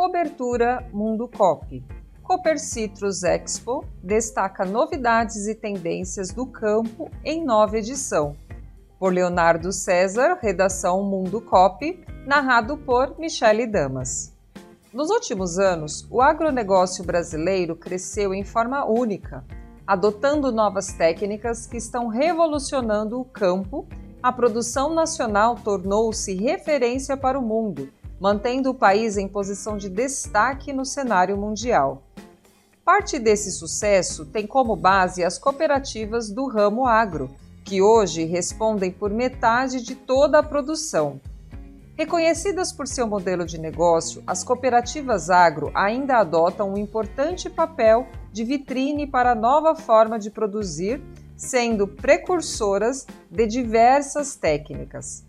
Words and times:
Cobertura 0.00 0.88
Mundo 0.94 1.28
Cop. 1.28 1.84
Cooper 2.22 2.58
Citrus 2.58 3.22
Expo 3.22 3.84
destaca 4.02 4.64
novidades 4.64 5.46
e 5.46 5.54
tendências 5.54 6.30
do 6.30 6.46
campo 6.46 7.10
em 7.22 7.44
nova 7.44 7.76
edição. 7.76 8.34
Por 8.98 9.12
Leonardo 9.12 9.70
César, 9.70 10.38
redação 10.40 11.02
Mundo 11.02 11.38
Cop, 11.42 12.02
narrado 12.26 12.78
por 12.78 13.18
Michele 13.18 13.66
Damas. 13.66 14.34
Nos 14.90 15.10
últimos 15.10 15.58
anos, 15.58 16.08
o 16.10 16.22
agronegócio 16.22 17.04
brasileiro 17.04 17.76
cresceu 17.76 18.32
em 18.32 18.42
forma 18.42 18.86
única, 18.86 19.44
adotando 19.86 20.50
novas 20.50 20.94
técnicas 20.94 21.66
que 21.66 21.76
estão 21.76 22.08
revolucionando 22.08 23.20
o 23.20 23.24
campo. 23.26 23.86
A 24.22 24.32
produção 24.32 24.94
nacional 24.94 25.56
tornou-se 25.56 26.34
referência 26.36 27.18
para 27.18 27.38
o 27.38 27.42
mundo 27.42 27.92
mantendo 28.20 28.70
o 28.70 28.74
país 28.74 29.16
em 29.16 29.26
posição 29.26 29.78
de 29.78 29.88
destaque 29.88 30.72
no 30.72 30.84
cenário 30.84 31.38
mundial. 31.38 32.02
Parte 32.84 33.18
desse 33.18 33.50
sucesso 33.50 34.26
tem 34.26 34.46
como 34.46 34.76
base 34.76 35.24
as 35.24 35.38
cooperativas 35.38 36.30
do 36.30 36.46
ramo 36.46 36.86
agro, 36.86 37.30
que 37.64 37.80
hoje 37.80 38.24
respondem 38.24 38.90
por 38.90 39.10
metade 39.10 39.82
de 39.82 39.94
toda 39.94 40.38
a 40.38 40.42
produção. 40.42 41.20
Reconhecidas 41.96 42.72
por 42.72 42.86
seu 42.86 43.06
modelo 43.06 43.44
de 43.44 43.58
negócio, 43.58 44.22
as 44.26 44.42
cooperativas 44.42 45.30
agro 45.30 45.70
ainda 45.74 46.18
adotam 46.18 46.72
um 46.72 46.78
importante 46.78 47.48
papel 47.48 48.06
de 48.32 48.42
vitrine 48.44 49.06
para 49.06 49.32
a 49.32 49.34
nova 49.34 49.74
forma 49.74 50.18
de 50.18 50.30
produzir, 50.30 51.02
sendo 51.36 51.86
precursoras 51.86 53.06
de 53.30 53.46
diversas 53.46 54.34
técnicas. 54.34 55.24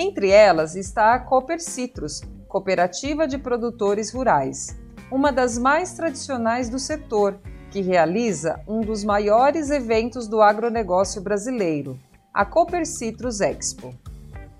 Entre 0.00 0.30
elas 0.30 0.76
está 0.76 1.12
a 1.12 1.18
Cooper 1.18 1.60
Citrus, 1.60 2.22
Cooperativa 2.46 3.26
de 3.26 3.36
Produtores 3.36 4.12
Rurais, 4.12 4.78
uma 5.10 5.32
das 5.32 5.58
mais 5.58 5.92
tradicionais 5.92 6.68
do 6.68 6.78
setor, 6.78 7.40
que 7.68 7.80
realiza 7.80 8.60
um 8.68 8.80
dos 8.80 9.02
maiores 9.02 9.70
eventos 9.70 10.28
do 10.28 10.40
agronegócio 10.40 11.20
brasileiro, 11.20 11.98
a 12.32 12.44
Cooper 12.44 12.86
Citrus 12.86 13.40
Expo. 13.40 13.92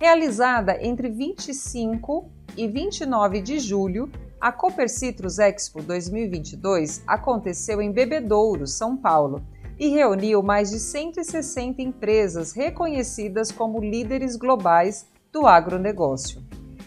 Realizada 0.00 0.76
entre 0.84 1.08
25 1.08 2.28
e 2.56 2.66
29 2.66 3.40
de 3.40 3.60
julho, 3.60 4.10
a 4.40 4.50
Cooper 4.50 4.88
Citrus 4.88 5.38
Expo 5.38 5.80
2022 5.80 7.04
aconteceu 7.06 7.80
em 7.80 7.92
Bebedouro, 7.92 8.66
São 8.66 8.96
Paulo, 8.96 9.46
e 9.78 9.86
reuniu 9.86 10.42
mais 10.42 10.70
de 10.72 10.80
160 10.80 11.80
empresas 11.80 12.50
reconhecidas 12.50 13.52
como 13.52 13.78
líderes 13.78 14.34
globais 14.34 15.06
do 15.32 15.46
agronegócio. 15.46 16.42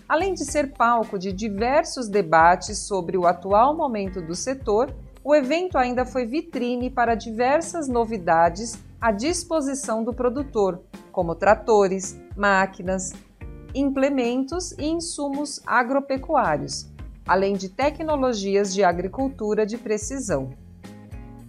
Além 0.08 0.34
de 0.34 0.44
ser 0.44 0.73
palco 0.73 1.17
de 1.17 1.31
diversos 1.31 2.08
debates 2.09 2.80
sobre 2.80 3.17
o 3.17 3.25
atual 3.25 3.75
momento 3.75 4.22
do 4.22 4.36
setor, 4.36 4.94
o 5.23 5.36
evento 5.36 5.78
ainda 5.78 6.06
foi 6.06 6.25
vitrine 6.25 6.89
para 6.89 7.16
diversas 7.16 7.88
novidades 7.88 8.78
à 9.00 9.12
disposição 9.12 10.03
do 10.03 10.14
produtor, 10.14 10.81
como 11.12 11.36
tratores, 11.36 12.19
máquinas, 12.36 13.14
implementos 13.73 14.72
e 14.73 14.86
insumos 14.86 15.62
agropecuários, 15.66 16.89
além 17.28 17.53
de 17.53 17.69
tecnologias 17.69 18.73
de 18.73 18.84
agricultura 18.84 19.66
de 19.66 19.78
precisão. 19.78 20.50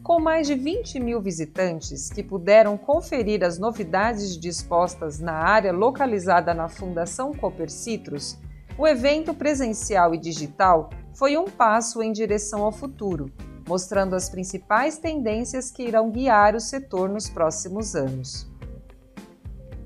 Com 0.02 0.18
mais 0.18 0.48
de 0.48 0.56
20 0.56 0.98
mil 0.98 1.20
visitantes 1.20 2.10
que 2.10 2.24
puderam 2.24 2.76
conferir 2.76 3.44
as 3.44 3.56
novidades 3.56 4.36
dispostas 4.36 5.20
na 5.20 5.34
área 5.34 5.72
localizada 5.72 6.52
na 6.52 6.68
Fundação 6.68 7.32
Cooper 7.32 7.70
Citrus, 7.70 8.36
o 8.76 8.84
evento 8.84 9.32
presencial 9.32 10.12
e 10.12 10.18
digital 10.18 10.90
foi 11.14 11.36
um 11.36 11.44
passo 11.44 12.02
em 12.02 12.10
direção 12.10 12.64
ao 12.64 12.72
futuro, 12.72 13.30
mostrando 13.68 14.16
as 14.16 14.28
principais 14.28 14.98
tendências 14.98 15.70
que 15.70 15.84
irão 15.84 16.10
guiar 16.10 16.56
o 16.56 16.60
setor 16.60 17.08
nos 17.08 17.30
próximos 17.30 17.94
anos. 17.94 18.50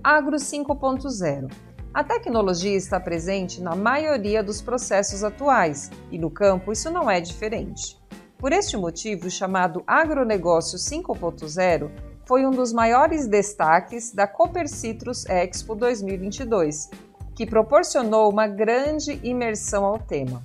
Agro 0.03 0.37
5.0 0.37 1.53
A 1.93 2.03
tecnologia 2.03 2.75
está 2.75 2.99
presente 2.99 3.61
na 3.61 3.77
maioria 3.77 4.43
dos 4.43 4.63
processos 4.63 5.23
atuais 5.23 5.91
e 6.11 6.19
no 6.19 6.31
campo 6.31 6.73
isso 6.73 6.91
não 6.91 7.11
é 7.11 7.21
diferente. 7.21 7.99
Por 8.39 8.53
este 8.53 8.77
motivo, 8.77 9.29
o 9.29 9.31
chamado 9.31 9.83
Agronegócio 9.87 10.79
5.0 10.79 11.91
foi 12.27 12.45
um 12.45 12.51
dos 12.51 12.71
maiores 12.71 13.27
destaques 13.27 14.13
da 14.13 14.27
Cooper 14.27 14.69
Citrus 14.69 15.25
Expo 15.27 15.75
2022, 15.75 16.91
que 17.35 17.47
proporcionou 17.47 18.31
uma 18.31 18.47
grande 18.47 19.19
imersão 19.23 19.87
ao 19.87 19.99
tema. 19.99 20.43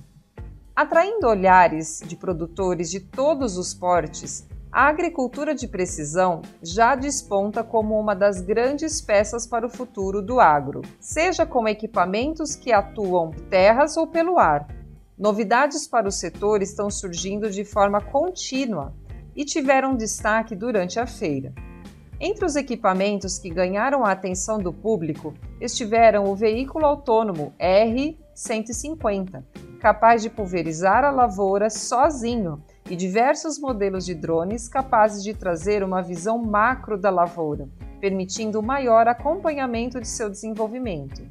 Atraindo 0.74 1.26
olhares 1.26 2.00
de 2.06 2.16
produtores 2.16 2.90
de 2.90 2.98
todos 2.98 3.58
os 3.58 3.74
portes, 3.74 4.48
a 4.72 4.86
agricultura 4.86 5.54
de 5.54 5.68
precisão 5.68 6.40
já 6.62 6.94
desponta 6.94 7.62
como 7.62 8.00
uma 8.00 8.14
das 8.14 8.40
grandes 8.40 9.02
peças 9.02 9.46
para 9.46 9.66
o 9.66 9.70
futuro 9.70 10.22
do 10.22 10.40
agro, 10.40 10.80
seja 10.98 11.44
com 11.44 11.68
equipamentos 11.68 12.56
que 12.56 12.72
atuam 12.72 13.32
terras 13.50 13.98
ou 13.98 14.06
pelo 14.06 14.38
ar, 14.38 14.66
Novidades 15.22 15.86
para 15.86 16.08
o 16.08 16.10
setor 16.10 16.62
estão 16.62 16.90
surgindo 16.90 17.48
de 17.48 17.64
forma 17.64 18.00
contínua 18.00 18.92
e 19.36 19.44
tiveram 19.44 19.94
destaque 19.94 20.56
durante 20.56 20.98
a 20.98 21.06
feira. 21.06 21.54
Entre 22.20 22.44
os 22.44 22.56
equipamentos 22.56 23.38
que 23.38 23.48
ganharam 23.48 24.04
a 24.04 24.10
atenção 24.10 24.58
do 24.58 24.72
público 24.72 25.32
estiveram 25.60 26.24
o 26.24 26.34
veículo 26.34 26.84
autônomo 26.84 27.54
R150, 27.60 29.44
capaz 29.78 30.22
de 30.22 30.28
pulverizar 30.28 31.04
a 31.04 31.12
lavoura 31.12 31.70
sozinho, 31.70 32.60
e 32.90 32.96
diversos 32.96 33.60
modelos 33.60 34.04
de 34.04 34.16
drones 34.16 34.66
capazes 34.66 35.22
de 35.22 35.34
trazer 35.34 35.84
uma 35.84 36.02
visão 36.02 36.36
macro 36.36 36.98
da 36.98 37.10
lavoura, 37.10 37.68
permitindo 38.00 38.60
maior 38.60 39.06
acompanhamento 39.06 40.00
de 40.00 40.08
seu 40.08 40.28
desenvolvimento. 40.28 41.22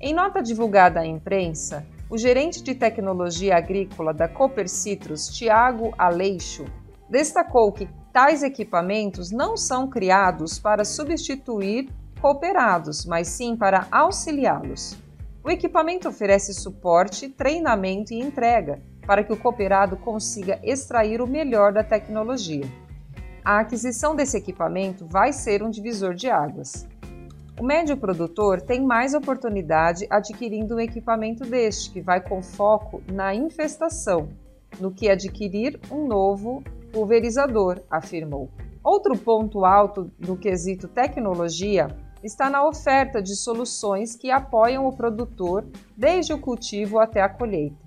Em 0.00 0.12
nota 0.12 0.42
divulgada 0.42 0.98
à 0.98 1.06
imprensa, 1.06 1.86
o 2.08 2.16
gerente 2.16 2.62
de 2.62 2.74
tecnologia 2.74 3.56
agrícola 3.56 4.14
da 4.14 4.28
Cooper 4.28 4.68
Citrus, 4.68 5.28
Tiago 5.28 5.92
Aleixo, 5.98 6.64
destacou 7.08 7.72
que 7.72 7.88
tais 8.12 8.42
equipamentos 8.42 9.30
não 9.30 9.56
são 9.56 9.88
criados 9.88 10.58
para 10.58 10.84
substituir 10.84 11.88
cooperados, 12.20 13.04
mas 13.04 13.28
sim 13.28 13.56
para 13.56 13.86
auxiliá-los. 13.90 14.96
O 15.42 15.50
equipamento 15.50 16.08
oferece 16.08 16.54
suporte, 16.54 17.28
treinamento 17.28 18.12
e 18.12 18.20
entrega 18.20 18.82
para 19.06 19.22
que 19.22 19.32
o 19.32 19.36
cooperado 19.36 19.96
consiga 19.96 20.58
extrair 20.62 21.20
o 21.20 21.26
melhor 21.26 21.72
da 21.72 21.84
tecnologia. 21.84 22.64
A 23.44 23.60
aquisição 23.60 24.16
desse 24.16 24.36
equipamento 24.36 25.06
vai 25.06 25.32
ser 25.32 25.62
um 25.62 25.70
divisor 25.70 26.14
de 26.14 26.28
águas. 26.28 26.88
O 27.58 27.64
médio 27.64 27.96
produtor 27.96 28.60
tem 28.60 28.84
mais 28.84 29.14
oportunidade 29.14 30.06
adquirindo 30.10 30.74
um 30.76 30.80
equipamento 30.80 31.42
deste, 31.42 31.90
que 31.90 32.02
vai 32.02 32.20
com 32.20 32.42
foco 32.42 33.02
na 33.10 33.34
infestação, 33.34 34.28
no 34.78 34.90
que 34.90 35.08
adquirir 35.08 35.80
um 35.90 36.06
novo 36.06 36.62
pulverizador, 36.92 37.80
afirmou. 37.90 38.50
Outro 38.84 39.16
ponto 39.16 39.64
alto 39.64 40.10
do 40.18 40.36
quesito 40.36 40.86
tecnologia 40.86 41.88
está 42.22 42.50
na 42.50 42.62
oferta 42.62 43.22
de 43.22 43.34
soluções 43.34 44.14
que 44.14 44.30
apoiam 44.30 44.86
o 44.86 44.94
produtor 44.94 45.64
desde 45.96 46.34
o 46.34 46.38
cultivo 46.38 46.98
até 46.98 47.22
a 47.22 47.28
colheita. 47.28 47.85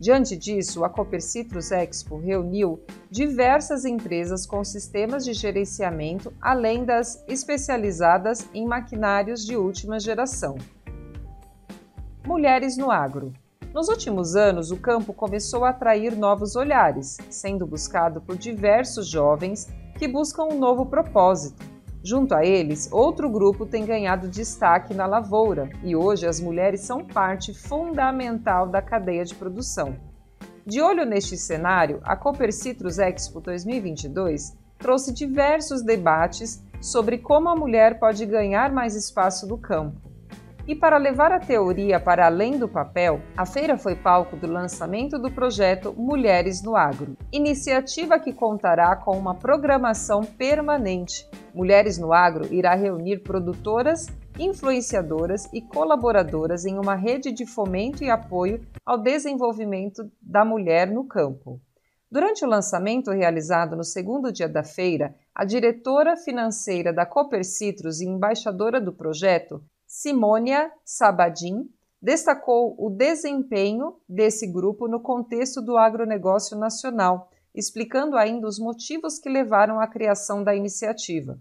Diante 0.00 0.34
disso, 0.34 0.82
a 0.82 0.88
Cooper 0.88 1.20
Citrus 1.20 1.70
Expo 1.70 2.16
reuniu 2.16 2.82
diversas 3.10 3.84
empresas 3.84 4.46
com 4.46 4.64
sistemas 4.64 5.26
de 5.26 5.34
gerenciamento, 5.34 6.32
além 6.40 6.86
das 6.86 7.22
especializadas 7.28 8.48
em 8.54 8.66
maquinários 8.66 9.44
de 9.44 9.58
última 9.58 10.00
geração. 10.00 10.56
Mulheres 12.26 12.78
no 12.78 12.90
agro. 12.90 13.30
Nos 13.74 13.88
últimos 13.90 14.34
anos, 14.36 14.70
o 14.70 14.78
campo 14.78 15.12
começou 15.12 15.66
a 15.66 15.68
atrair 15.68 16.16
novos 16.16 16.56
olhares, 16.56 17.18
sendo 17.28 17.66
buscado 17.66 18.22
por 18.22 18.38
diversos 18.38 19.06
jovens 19.06 19.68
que 19.98 20.08
buscam 20.08 20.44
um 20.44 20.58
novo 20.58 20.86
propósito, 20.86 21.62
Junto 22.02 22.34
a 22.34 22.44
eles, 22.44 22.88
outro 22.90 23.28
grupo 23.28 23.66
tem 23.66 23.84
ganhado 23.84 24.26
destaque 24.26 24.94
na 24.94 25.06
lavoura 25.06 25.68
e 25.84 25.94
hoje 25.94 26.26
as 26.26 26.40
mulheres 26.40 26.80
são 26.80 27.04
parte 27.04 27.52
fundamental 27.52 28.66
da 28.66 28.80
cadeia 28.80 29.24
de 29.24 29.34
produção. 29.34 29.94
De 30.64 30.80
olho 30.80 31.04
neste 31.04 31.36
cenário, 31.36 32.00
a 32.02 32.16
Cooper 32.16 32.52
Citrus 32.52 32.98
Expo 32.98 33.40
2022 33.40 34.56
trouxe 34.78 35.12
diversos 35.12 35.82
debates 35.82 36.64
sobre 36.80 37.18
como 37.18 37.50
a 37.50 37.56
mulher 37.56 37.98
pode 37.98 38.24
ganhar 38.24 38.72
mais 38.72 38.96
espaço 38.96 39.46
no 39.46 39.58
campo. 39.58 40.10
E 40.66 40.74
para 40.74 40.98
levar 40.98 41.32
a 41.32 41.40
teoria 41.40 41.98
para 41.98 42.26
além 42.26 42.58
do 42.58 42.68
papel, 42.68 43.20
a 43.36 43.44
feira 43.44 43.76
foi 43.76 43.96
palco 43.96 44.36
do 44.36 44.46
lançamento 44.46 45.18
do 45.18 45.30
projeto 45.30 45.92
Mulheres 45.96 46.62
no 46.62 46.76
Agro, 46.76 47.16
iniciativa 47.32 48.18
que 48.18 48.32
contará 48.32 48.94
com 48.96 49.18
uma 49.18 49.34
programação 49.34 50.22
permanente. 50.22 51.28
Mulheres 51.54 51.98
no 51.98 52.12
Agro 52.12 52.52
irá 52.52 52.74
reunir 52.74 53.22
produtoras 53.22 54.06
influenciadoras 54.38 55.48
e 55.52 55.60
colaboradoras 55.60 56.64
em 56.64 56.78
uma 56.78 56.94
rede 56.94 57.32
de 57.32 57.44
fomento 57.44 58.02
e 58.02 58.10
apoio 58.10 58.64
ao 58.86 58.96
desenvolvimento 58.96 60.10
da 60.22 60.44
mulher 60.44 60.90
no 60.90 61.04
campo. 61.04 61.60
Durante 62.10 62.44
o 62.44 62.48
lançamento 62.48 63.10
realizado 63.10 63.76
no 63.76 63.84
segundo 63.84 64.32
dia 64.32 64.48
da 64.48 64.64
feira, 64.64 65.14
a 65.34 65.44
diretora 65.44 66.16
financeira 66.16 66.92
da 66.92 67.06
Cooper 67.06 67.44
Citrus 67.44 68.00
e 68.00 68.06
embaixadora 68.06 68.80
do 68.80 68.92
projeto, 68.92 69.62
Simônia 69.86 70.72
Sabadin, 70.84 71.68
destacou 72.02 72.74
o 72.78 72.90
desempenho 72.90 73.96
desse 74.08 74.46
grupo 74.46 74.88
no 74.88 75.00
contexto 75.00 75.60
do 75.60 75.76
agronegócio 75.76 76.56
nacional, 76.56 77.30
explicando 77.54 78.16
ainda 78.16 78.46
os 78.46 78.58
motivos 78.58 79.18
que 79.18 79.28
levaram 79.28 79.80
à 79.80 79.86
criação 79.86 80.42
da 80.42 80.54
iniciativa. 80.54 81.38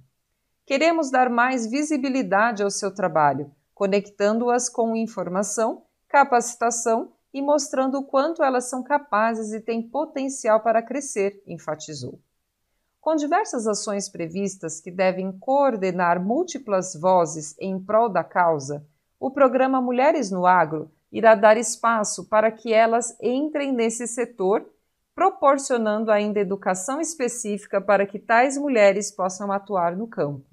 Queremos 0.65 1.09
dar 1.09 1.29
mais 1.29 1.65
visibilidade 1.65 2.61
ao 2.61 2.69
seu 2.69 2.93
trabalho, 2.93 3.51
conectando-as 3.73 4.69
com 4.69 4.95
informação, 4.95 5.83
capacitação 6.07 7.11
e 7.33 7.41
mostrando 7.41 7.99
o 7.99 8.03
quanto 8.03 8.43
elas 8.43 8.69
são 8.69 8.83
capazes 8.83 9.53
e 9.53 9.61
têm 9.61 9.81
potencial 9.81 10.61
para 10.61 10.81
crescer, 10.81 11.41
enfatizou. 11.47 12.19
Com 12.99 13.15
diversas 13.15 13.65
ações 13.65 14.09
previstas 14.09 14.81
que 14.81 14.91
devem 14.91 15.31
coordenar 15.39 16.21
múltiplas 16.21 16.93
vozes 16.93 17.55
em 17.59 17.79
prol 17.79 18.09
da 18.09 18.23
causa, 18.23 18.85
o 19.19 19.31
programa 19.31 19.81
Mulheres 19.81 20.29
no 20.29 20.45
Agro 20.45 20.91
irá 21.11 21.33
dar 21.33 21.57
espaço 21.57 22.27
para 22.27 22.51
que 22.51 22.73
elas 22.73 23.17
entrem 23.21 23.71
nesse 23.71 24.05
setor, 24.05 24.65
proporcionando 25.19 26.13
ainda 26.13 26.39
educação 26.39 27.01
específica 27.01 27.81
para 27.81 28.07
que 28.07 28.17
tais 28.17 28.57
mulheres 28.57 29.11
possam 29.11 29.51
atuar 29.51 29.93
no 29.93 30.07
campo. 30.07 30.45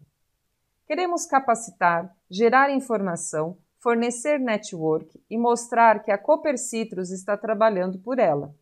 Queremos 0.88 1.24
capacitar, 1.24 2.12
gerar 2.28 2.68
informação, 2.72 3.56
fornecer 3.78 4.40
network 4.40 5.22
e 5.30 5.38
mostrar 5.38 6.02
que 6.02 6.10
a 6.10 6.18
Cooper 6.18 6.58
Citrus 6.58 7.12
está 7.12 7.36
trabalhando 7.36 8.00
por 8.00 8.18
ela. 8.18 8.52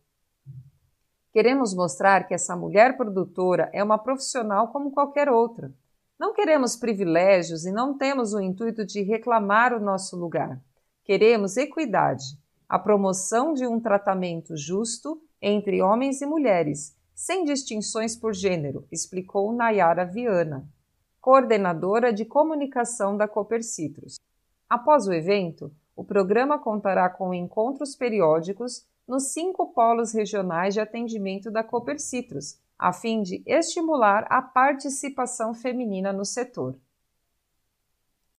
Queremos 1.31 1.73
mostrar 1.73 2.27
que 2.27 2.35
essa 2.35 2.55
mulher 2.55 2.95
produtora 2.95 3.67
é 3.73 3.83
uma 3.83 3.97
profissional 3.97 4.67
como 4.67 4.91
qualquer 4.91 5.27
outra. 5.27 5.73
Não 6.19 6.33
queremos 6.33 6.75
privilégios 6.75 7.65
e 7.65 7.71
não 7.71 7.97
temos 7.97 8.31
o 8.31 8.39
intuito 8.39 8.85
de 8.85 9.01
reclamar 9.01 9.73
o 9.73 9.79
nosso 9.79 10.15
lugar. 10.15 10.61
Queremos 11.03 11.57
equidade, 11.57 12.25
a 12.69 12.77
promoção 12.77 13.55
de 13.55 13.65
um 13.65 13.79
tratamento 13.79 14.55
justo 14.55 15.19
entre 15.47 15.79
homens 15.79 16.23
e 16.23 16.25
mulheres, 16.25 16.97
sem 17.13 17.45
distinções 17.45 18.15
por 18.15 18.33
gênero, 18.33 18.87
explicou 18.91 19.53
Nayara 19.53 20.03
Viana 20.03 20.67
coordenadora 21.21 22.13
de 22.13 22.23
comunicação 22.23 23.17
da 23.17 23.27
Cooper 23.27 23.63
Citrus. 23.63 24.19
Após 24.69 25.07
o 25.07 25.13
evento, 25.13 25.71
o 25.95 26.03
programa 26.03 26.59
contará 26.59 27.09
com 27.09 27.33
encontros 27.33 27.95
periódicos 27.95 28.85
nos 29.07 29.33
cinco 29.33 29.73
polos 29.73 30.13
regionais 30.13 30.75
de 30.75 30.79
atendimento 30.79 31.49
da 31.49 31.63
Cooper 31.63 31.99
Citrus, 31.99 32.59
a 32.77 32.93
fim 32.93 33.23
de 33.23 33.41
estimular 33.43 34.27
a 34.29 34.39
participação 34.39 35.55
feminina 35.55 36.13
no 36.13 36.25
setor. 36.25 36.75